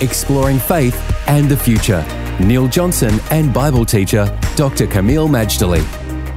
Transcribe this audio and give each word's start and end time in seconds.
Exploring 0.00 0.58
faith 0.58 0.96
and 1.28 1.46
the 1.48 1.56
future. 1.56 2.02
Neil 2.40 2.68
Johnson 2.68 3.20
and 3.30 3.52
Bible 3.52 3.84
teacher 3.84 4.24
Dr. 4.56 4.86
Kameel 4.86 5.28
Majdali. 5.28 5.84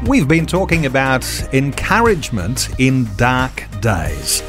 We've 0.06 0.28
been 0.28 0.46
talking 0.46 0.86
about 0.86 1.26
encouragement 1.54 2.78
in 2.78 3.08
dark 3.16 3.64
days. 3.80 4.44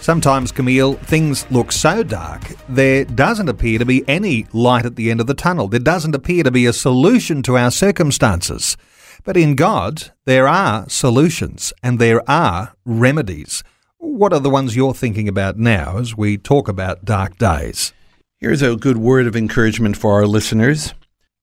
Sometimes, 0.00 0.50
Kameel, 0.50 0.98
things 0.98 1.48
look 1.50 1.70
so 1.70 2.02
dark, 2.02 2.42
there 2.68 3.04
doesn't 3.04 3.48
appear 3.48 3.78
to 3.78 3.84
be 3.84 4.08
any 4.08 4.46
light 4.52 4.84
at 4.84 4.96
the 4.96 5.12
end 5.12 5.20
of 5.20 5.28
the 5.28 5.34
tunnel. 5.34 5.68
There 5.68 5.78
doesn't 5.78 6.14
appear 6.14 6.42
to 6.42 6.50
be 6.50 6.66
a 6.66 6.72
solution 6.72 7.42
to 7.42 7.56
our 7.56 7.70
circumstances. 7.70 8.76
But 9.24 9.36
in 9.36 9.54
God, 9.54 10.10
there 10.24 10.48
are 10.48 10.88
solutions 10.88 11.72
and 11.84 12.00
there 12.00 12.28
are 12.28 12.74
remedies. 12.84 13.62
What 13.98 14.32
are 14.32 14.40
the 14.40 14.50
ones 14.50 14.74
you're 14.74 14.94
thinking 14.94 15.28
about 15.28 15.56
now 15.56 15.98
as 15.98 16.16
we 16.16 16.36
talk 16.36 16.66
about 16.68 17.04
dark 17.04 17.38
days? 17.38 17.92
Here's 18.38 18.60
a 18.60 18.76
good 18.76 18.98
word 18.98 19.26
of 19.26 19.34
encouragement 19.34 19.96
for 19.96 20.12
our 20.12 20.26
listeners. 20.26 20.92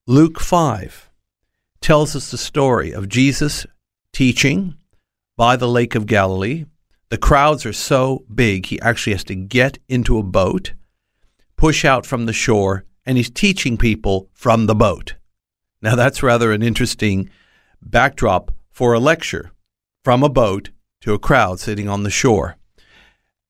Luke 0.06 0.40
5 0.40 1.10
tells 1.82 2.16
us 2.16 2.30
the 2.30 2.38
story 2.38 2.92
of 2.92 3.10
Jesus 3.10 3.66
teaching 4.12 4.76
by 5.36 5.56
the 5.56 5.68
Lake 5.68 5.96
of 5.96 6.06
Galilee. 6.06 6.66
The 7.10 7.18
crowds 7.18 7.66
are 7.66 7.74
so 7.74 8.26
big, 8.32 8.68
he 8.68 8.80
actually 8.82 9.14
has 9.14 9.24
to 9.24 9.34
get 9.34 9.80
into 9.90 10.20
a 10.20 10.24
boat, 10.24 10.74
push 11.58 11.84
out 11.84 12.06
from 12.06 12.28
the 12.28 12.32
shore, 12.32 12.86
and 13.08 13.18
he's 13.18 13.32
teaching 13.32 13.76
people 13.76 14.30
from 14.32 14.68
the 14.68 14.76
boat. 14.76 15.16
Now, 15.82 15.96
that's 15.96 16.22
rather 16.22 16.52
an 16.52 16.62
interesting 16.62 17.28
backdrop 17.82 18.52
for 18.70 18.94
a 18.94 19.00
lecture 19.00 19.52
from 20.04 20.22
a 20.22 20.30
boat 20.30 20.70
to 21.02 21.16
a 21.16 21.20
crowd 21.20 21.60
sitting 21.60 21.90
on 21.90 22.04
the 22.04 22.12
shore. 22.12 22.58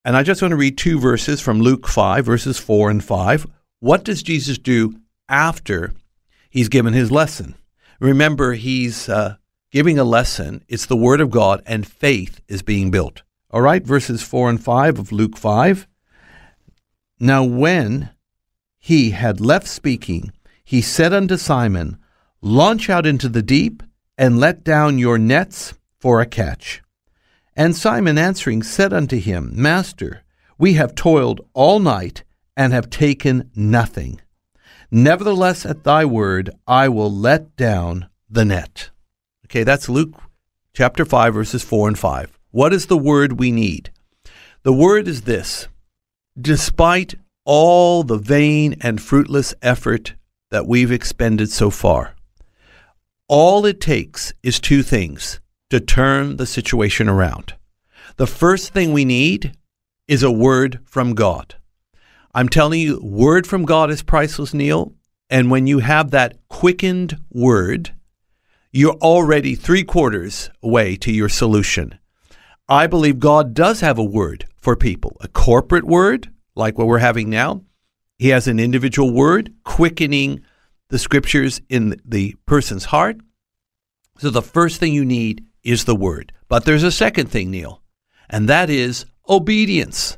And 0.06 0.18
I 0.18 0.23
just 0.23 0.42
want 0.42 0.52
to 0.52 0.58
read 0.58 0.78
two 0.78 1.00
verses 1.00 1.40
from 1.40 1.62
Luke 1.62 1.88
5, 1.88 2.26
verses 2.26 2.59
4 2.59 2.90
and 2.90 3.04
5. 3.04 3.48
What 3.80 4.04
does 4.04 4.22
Jesus 4.22 4.58
do 4.58 5.00
after 5.30 5.94
he's 6.50 6.68
given 6.68 6.94
his 6.94 7.09
lesson? 7.09 7.56
Remember, 8.02 8.54
he's 8.54 9.08
uh, 9.08 9.38
giving 9.72 9.98
a 9.98 10.04
lesson. 10.04 10.62
It's 10.68 10.86
the 10.86 10.98
Word 10.98 11.22
of 11.22 11.31
God, 11.31 11.64
and 11.66 11.88
faith 11.88 12.42
is 12.50 12.62
being 12.62 12.92
built. 12.92 13.24
All 13.50 13.62
right, 13.62 13.81
verses 13.81 14.22
4 14.22 14.50
and 14.50 14.64
5 14.64 15.00
of 15.00 15.14
Luke 15.14 15.38
5. 15.38 15.88
Now, 17.22 17.46
when 17.46 18.09
he 18.78 19.12
had 19.12 19.40
left 19.40 19.68
speaking, 19.68 20.34
he 20.66 20.81
said 20.81 21.14
unto 21.14 21.38
Simon, 21.38 21.98
Launch 22.42 22.90
out 22.90 23.06
into 23.06 23.30
the 23.30 23.42
deep 23.42 23.81
and 24.18 24.38
let 24.38 24.66
down 24.66 25.00
your 25.00 25.18
nets 25.18 25.74
for 25.98 26.20
a 26.20 26.26
catch. 26.26 26.83
And 27.56 27.76
Simon 27.76 28.18
answering 28.18 28.64
said 28.64 28.94
unto 28.94 29.20
him, 29.20 29.52
Master, 29.54 30.23
we 30.58 30.73
have 30.73 30.96
toiled 30.96 31.42
all 31.54 31.80
night 31.80 32.23
and 32.58 32.73
have 32.73 32.90
taken 32.90 33.52
nothing. 33.56 34.22
Nevertheless, 34.90 35.66
at 35.66 35.84
thy 35.84 36.06
word, 36.06 36.50
I 36.68 36.90
will 36.90 37.12
let 37.12 37.56
down 37.56 38.08
the 38.30 38.46
net. 38.46 38.90
Okay, 39.46 39.64
that's 39.64 39.90
Luke 39.90 40.16
chapter 40.74 41.06
5, 41.06 41.34
verses 41.34 41.64
4 41.64 41.90
and 41.90 42.00
5. 42.00 42.40
What 42.52 42.74
is 42.74 42.88
the 42.88 42.97
word 42.97 43.40
we 43.40 43.52
need? 43.52 43.91
The 44.64 44.74
word 44.74 45.08
is 45.08 45.22
this 45.22 45.68
Despite 46.40 47.16
all 47.46 48.03
the 48.03 48.18
vain 48.18 48.75
and 48.81 49.02
fruitless 49.02 49.53
effort 49.62 50.16
that 50.50 50.68
we've 50.68 50.91
expended 50.91 51.52
so 51.52 51.70
far, 51.70 52.16
all 53.28 53.66
it 53.66 53.81
takes 53.81 54.34
is 54.41 54.59
two 54.59 54.84
things 54.84 55.40
to 55.73 55.79
turn 55.79 56.38
the 56.38 56.45
situation 56.45 57.09
around. 57.09 57.56
The 58.17 58.28
first 58.28 58.73
thing 58.73 58.94
we 58.94 59.06
need 59.06 59.57
is 60.07 60.22
a 60.22 60.31
word 60.31 60.79
from 60.85 61.16
God. 61.16 61.56
I'm 62.35 62.47
telling 62.47 62.79
you, 62.79 63.00
word 63.01 63.47
from 63.47 63.66
God 63.66 63.89
is 63.89 64.03
priceless, 64.03 64.53
Neil. 64.53 64.94
And 65.31 65.50
when 65.50 65.66
you 65.66 65.79
have 65.79 66.11
that 66.11 66.38
quickened 66.47 67.17
word, 67.31 67.95
you're 68.72 68.97
already 69.01 69.56
three 69.56 69.84
quarters 69.84 70.51
away 70.61 70.95
to 70.97 71.11
your 71.11 71.28
solution. 71.28 71.97
I 72.69 72.85
believe 72.85 73.17
God 73.17 73.55
does 73.55 73.79
have 73.79 73.97
a 73.97 74.03
word 74.03 74.45
for 74.55 74.75
people, 74.75 75.17
a 75.22 75.28
corporate 75.28 75.85
word, 75.85 76.31
like 76.55 76.78
what 76.78 76.85
we're 76.85 77.00
having 77.00 77.31
now. 77.31 77.63
He 78.19 78.29
has 78.29 78.47
an 78.47 78.59
individual 78.59 79.11
word, 79.11 79.51
quickening 79.63 80.44
the 80.90 81.00
scriptures 81.00 81.61
in 81.67 82.00
the 82.05 82.35
person's 82.45 82.85
heart. 82.85 83.17
So 84.19 84.29
the 84.29 84.44
first 84.44 84.79
thing 84.79 84.94
you 84.94 85.03
need 85.03 85.47
is 85.63 85.85
the 85.85 85.96
word. 85.96 86.34
But 86.47 86.66
there's 86.66 86.84
a 86.84 86.91
second 86.91 87.28
thing, 87.28 87.51
Neil, 87.51 87.81
and 88.29 88.47
that 88.50 88.69
is 88.69 89.06
obedience. 89.29 90.18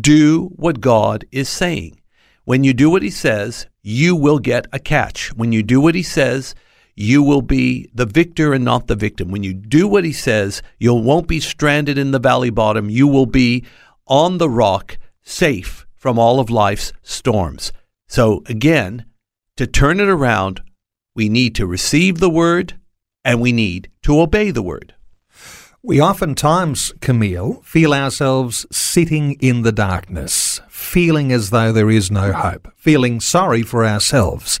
Do 0.00 0.50
what 0.56 0.80
God 0.80 1.24
is 1.32 1.48
saying. 1.48 2.00
When 2.44 2.64
you 2.64 2.72
do 2.72 2.90
what 2.90 3.02
he 3.02 3.10
says, 3.10 3.66
you 3.82 4.14
will 4.14 4.38
get 4.38 4.66
a 4.72 4.78
catch. 4.78 5.32
When 5.34 5.52
you 5.52 5.62
do 5.62 5.80
what 5.80 5.94
he 5.94 6.02
says, 6.02 6.54
you 6.94 7.22
will 7.22 7.42
be 7.42 7.88
the 7.94 8.06
victor 8.06 8.52
and 8.52 8.64
not 8.64 8.86
the 8.86 8.96
victim. 8.96 9.30
When 9.30 9.42
you 9.42 9.54
do 9.54 9.86
what 9.86 10.04
he 10.04 10.12
says, 10.12 10.62
you 10.78 10.92
won't 10.94 11.28
be 11.28 11.40
stranded 11.40 11.96
in 11.96 12.10
the 12.10 12.18
valley 12.18 12.50
bottom. 12.50 12.90
You 12.90 13.06
will 13.06 13.26
be 13.26 13.64
on 14.06 14.38
the 14.38 14.50
rock, 14.50 14.98
safe 15.22 15.86
from 15.94 16.18
all 16.18 16.40
of 16.40 16.50
life's 16.50 16.92
storms. 17.02 17.72
So, 18.08 18.42
again, 18.46 19.04
to 19.56 19.66
turn 19.66 20.00
it 20.00 20.08
around, 20.08 20.62
we 21.14 21.28
need 21.28 21.54
to 21.56 21.66
receive 21.66 22.18
the 22.18 22.30
word 22.30 22.78
and 23.24 23.40
we 23.40 23.52
need 23.52 23.90
to 24.02 24.20
obey 24.20 24.50
the 24.50 24.62
word. 24.62 24.94
We 25.82 26.00
oftentimes, 26.00 26.92
Kameel, 27.00 27.64
feel 27.64 27.94
ourselves 27.94 28.66
sitting 28.70 29.34
in 29.40 29.62
the 29.62 29.72
darkness, 29.72 30.60
feeling 30.68 31.30
as 31.30 31.50
though 31.50 31.72
there 31.72 31.90
is 31.90 32.10
no 32.10 32.32
hope, 32.32 32.72
feeling 32.76 33.20
sorry 33.20 33.62
for 33.62 33.86
ourselves. 33.86 34.58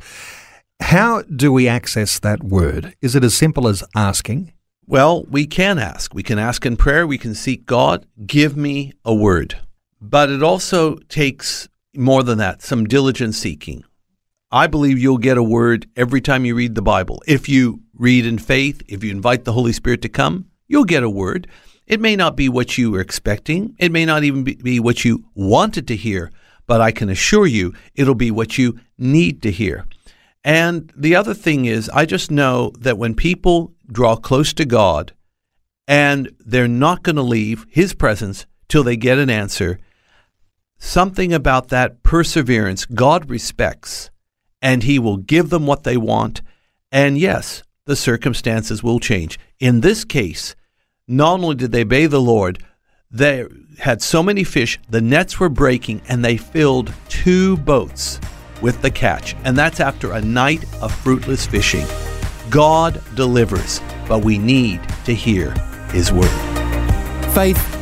How 0.80 1.22
do 1.22 1.52
we 1.52 1.66
access 1.66 2.20
that 2.20 2.44
word? 2.44 2.94
Is 3.02 3.16
it 3.16 3.24
as 3.24 3.36
simple 3.36 3.66
as 3.66 3.82
asking? 3.96 4.52
Well, 4.86 5.24
we 5.24 5.46
can 5.46 5.78
ask. 5.78 6.14
We 6.14 6.22
can 6.22 6.38
ask 6.38 6.64
in 6.64 6.76
prayer. 6.76 7.06
We 7.06 7.18
can 7.18 7.34
seek 7.34 7.66
God, 7.66 8.06
give 8.26 8.56
me 8.56 8.92
a 9.04 9.14
word. 9.14 9.58
But 10.00 10.30
it 10.30 10.42
also 10.42 10.96
takes 11.08 11.68
more 11.94 12.22
than 12.22 12.38
that, 12.38 12.62
some 12.62 12.84
diligent 12.86 13.34
seeking. 13.34 13.84
I 14.50 14.66
believe 14.66 14.98
you'll 14.98 15.18
get 15.18 15.36
a 15.36 15.42
word 15.42 15.86
every 15.94 16.22
time 16.22 16.46
you 16.46 16.54
read 16.54 16.74
the 16.74 16.80
Bible. 16.80 17.22
If 17.26 17.50
you 17.50 17.82
read 17.92 18.24
in 18.24 18.38
faith, 18.38 18.82
if 18.88 19.04
you 19.04 19.10
invite 19.10 19.44
the 19.44 19.52
Holy 19.52 19.74
Spirit 19.74 20.00
to 20.02 20.08
come, 20.08 20.46
you'll 20.66 20.84
get 20.84 21.02
a 21.02 21.10
word. 21.10 21.48
It 21.86 22.00
may 22.00 22.16
not 22.16 22.34
be 22.34 22.48
what 22.48 22.78
you 22.78 22.90
were 22.90 23.00
expecting, 23.00 23.74
it 23.78 23.92
may 23.92 24.06
not 24.06 24.24
even 24.24 24.44
be 24.44 24.80
what 24.80 25.04
you 25.04 25.24
wanted 25.34 25.86
to 25.88 25.96
hear, 25.96 26.30
but 26.66 26.80
I 26.80 26.92
can 26.92 27.10
assure 27.10 27.46
you 27.46 27.74
it'll 27.94 28.14
be 28.14 28.30
what 28.30 28.56
you 28.56 28.80
need 28.96 29.42
to 29.42 29.50
hear. 29.50 29.84
And 30.42 30.90
the 30.96 31.14
other 31.14 31.34
thing 31.34 31.66
is, 31.66 31.90
I 31.90 32.06
just 32.06 32.30
know 32.30 32.72
that 32.78 32.96
when 32.96 33.14
people 33.14 33.74
draw 33.90 34.16
close 34.16 34.54
to 34.54 34.64
God 34.64 35.12
and 35.86 36.30
they're 36.38 36.68
not 36.68 37.02
going 37.02 37.16
to 37.16 37.22
leave 37.22 37.66
His 37.68 37.92
presence 37.92 38.46
till 38.66 38.82
they 38.82 38.96
get 38.96 39.18
an 39.18 39.28
answer, 39.28 39.78
something 40.78 41.34
about 41.34 41.68
that 41.68 42.02
perseverance 42.02 42.86
God 42.86 43.28
respects 43.28 44.10
and 44.60 44.82
he 44.82 44.98
will 44.98 45.16
give 45.16 45.50
them 45.50 45.66
what 45.66 45.84
they 45.84 45.96
want. 45.96 46.42
And 46.90 47.18
yes, 47.18 47.62
the 47.84 47.96
circumstances 47.96 48.82
will 48.82 49.00
change. 49.00 49.38
In 49.60 49.80
this 49.80 50.04
case, 50.04 50.54
not 51.06 51.40
only 51.40 51.56
did 51.56 51.72
they 51.72 51.82
obey 51.82 52.06
the 52.06 52.20
Lord, 52.20 52.62
they 53.10 53.46
had 53.78 54.02
so 54.02 54.22
many 54.22 54.44
fish, 54.44 54.78
the 54.90 55.00
nets 55.00 55.40
were 55.40 55.48
breaking, 55.48 56.02
and 56.08 56.24
they 56.24 56.36
filled 56.36 56.92
two 57.08 57.56
boats 57.58 58.20
with 58.60 58.82
the 58.82 58.90
catch. 58.90 59.34
And 59.44 59.56
that's 59.56 59.80
after 59.80 60.12
a 60.12 60.20
night 60.20 60.64
of 60.82 60.94
fruitless 60.94 61.46
fishing. 61.46 61.86
God 62.50 63.02
delivers, 63.14 63.80
but 64.08 64.24
we 64.24 64.38
need 64.38 64.80
to 65.04 65.14
hear 65.14 65.52
his 65.90 66.12
word. 66.12 66.28
Faith 67.32 67.77